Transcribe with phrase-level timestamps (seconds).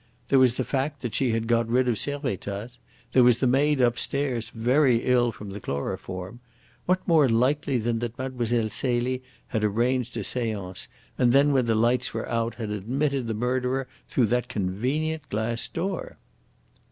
[0.29, 2.79] There was the fact that she had got rid of Servettaz.
[3.11, 6.39] There was the maid upstairs very ill from the chloroform.
[6.87, 8.69] What more likely than that Mlle.
[8.71, 10.87] Celie had arranged a seance,
[11.19, 15.67] and then when the lights were out had admitted the murderer through that convenient glass
[15.67, 16.17] door?"